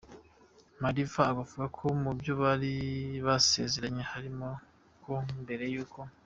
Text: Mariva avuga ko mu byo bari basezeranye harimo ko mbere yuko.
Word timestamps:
Mariva 0.81 1.21
avuga 1.31 1.63
ko 1.75 1.85
mu 2.03 2.11
byo 2.19 2.33
bari 2.41 2.73
basezeranye 3.25 4.03
harimo 4.11 4.47
ko 5.03 5.13
mbere 5.43 5.63
yuko. 5.73 5.99